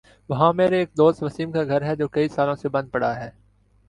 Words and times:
وہاں 0.29 0.51
میرے 0.53 0.77
ایک 0.79 0.89
دوست 0.97 1.23
وسیم 1.23 1.51
کا 1.51 1.63
گھر 1.63 1.81
ہے 1.81 1.95
جو 1.95 2.07
کئی 2.07 2.27
سالوں 2.27 2.55
سے 2.55 2.69
بند 2.69 2.89
پڑا 2.91 3.15
ہے۔ 3.15 3.29